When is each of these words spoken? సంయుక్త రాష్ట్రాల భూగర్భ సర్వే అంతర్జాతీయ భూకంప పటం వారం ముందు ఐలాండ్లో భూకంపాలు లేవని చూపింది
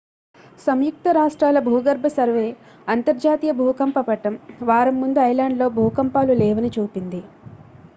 సంయుక్త 0.59 1.09
రాష్ట్రాల 1.17 1.59
భూగర్భ 1.65 2.07
సర్వే 2.15 2.47
అంతర్జాతీయ 2.87 3.53
భూకంప 3.59 3.99
పటం 4.07 4.35
వారం 4.63 4.97
ముందు 5.01 5.21
ఐలాండ్లో 5.25 5.67
భూకంపాలు 5.77 6.35
లేవని 6.41 6.71
చూపింది 6.77 7.21